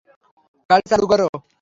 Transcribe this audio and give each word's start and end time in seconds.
গাড়ি 0.69 0.85
চালু 0.91 1.05
করো! 1.11 1.27